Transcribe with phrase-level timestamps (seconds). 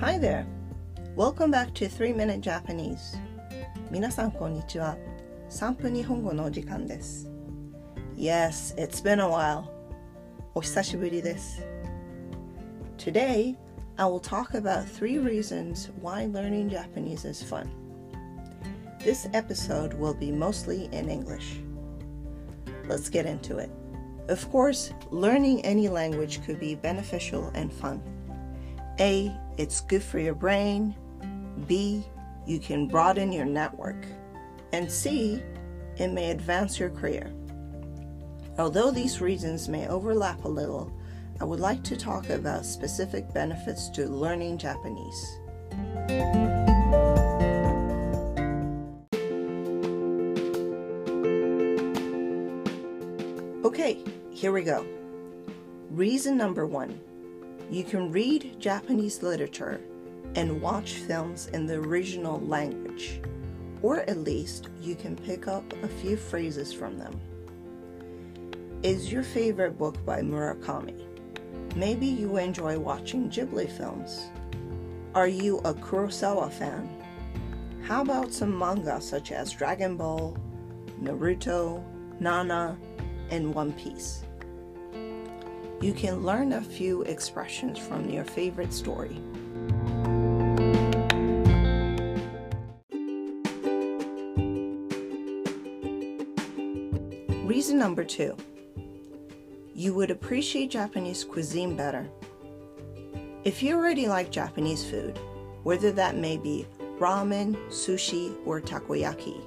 [0.00, 0.46] Hi there!
[1.16, 3.18] Welcome back to 3 Minute Japanese.
[3.90, 4.96] 皆さんこんにちは。
[5.50, 7.30] 3分日本語のお時間です。
[8.16, 9.64] Yes, it's been a while.
[10.54, 11.62] お久しぶりです。
[12.96, 13.54] Today,
[13.96, 17.68] I will talk about three reasons why learning Japanese is fun.
[19.00, 21.60] This episode will be mostly in English.
[22.88, 23.68] Let's get into it.
[24.28, 28.00] Of course, learning any language could be beneficial and fun.
[28.98, 30.95] A, it's good for your brain.
[31.67, 32.03] B,
[32.45, 34.05] you can broaden your network.
[34.73, 35.41] And C,
[35.97, 37.31] it may advance your career.
[38.57, 40.91] Although these reasons may overlap a little,
[41.39, 45.39] I would like to talk about specific benefits to learning Japanese.
[53.65, 54.85] Okay, here we go.
[55.89, 56.99] Reason number one
[57.69, 59.81] you can read Japanese literature
[60.35, 63.21] and watch films in the original language,
[63.81, 67.19] or at least you can pick up a few phrases from them.
[68.83, 71.05] Is your favorite book by Murakami?
[71.75, 74.29] Maybe you enjoy watching Ghibli films.
[75.13, 76.89] Are you a Kurosawa fan?
[77.83, 80.37] How about some manga such as Dragon Ball,
[81.01, 81.83] Naruto,
[82.19, 82.77] Nana,
[83.29, 84.23] and One Piece?
[85.81, 89.17] You can learn a few expressions from your favorite story.
[97.43, 98.37] Reason number two
[99.73, 102.07] you would appreciate Japanese cuisine better.
[103.43, 105.17] If you already like Japanese food,
[105.63, 106.67] whether that may be
[106.99, 109.41] ramen, sushi, or takoyaki,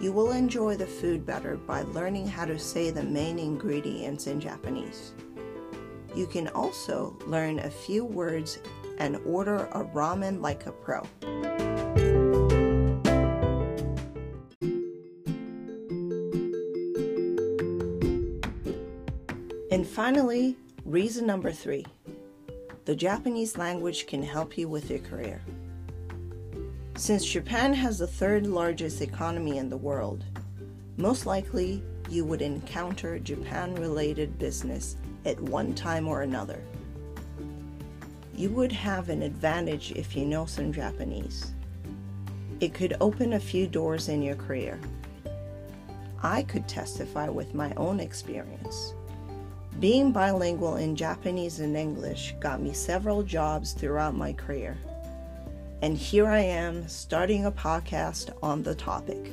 [0.00, 4.40] you will enjoy the food better by learning how to say the main ingredients in
[4.40, 5.12] Japanese.
[6.14, 8.58] You can also learn a few words
[8.98, 11.02] and order a ramen like a pro.
[19.70, 21.86] And finally, reason number three
[22.84, 25.40] the Japanese language can help you with your career.
[26.96, 30.24] Since Japan has the third largest economy in the world,
[30.96, 36.60] most likely you would encounter Japan related business at one time or another.
[38.34, 41.52] You would have an advantage if you know some Japanese.
[42.60, 44.78] It could open a few doors in your career.
[46.22, 48.94] I could testify with my own experience.
[49.78, 54.76] Being bilingual in Japanese and English got me several jobs throughout my career.
[55.80, 59.32] And here I am starting a podcast on the topic.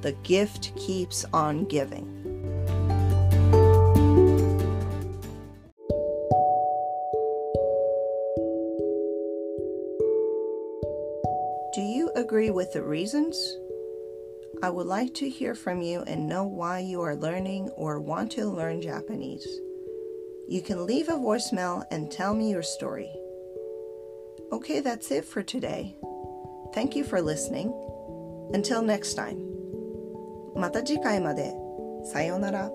[0.00, 2.37] The gift keeps on giving.
[11.77, 13.35] Do you agree with the reasons?
[14.61, 18.31] I would like to hear from you and know why you are learning or want
[18.33, 19.47] to learn Japanese.
[20.47, 23.09] You can leave a voicemail and tell me your story.
[24.51, 25.95] Okay, that's it for today.
[26.73, 27.73] Thank you for listening.
[28.53, 29.39] Until next time.
[30.55, 31.53] また次回まで。
[32.05, 32.69] さようなら。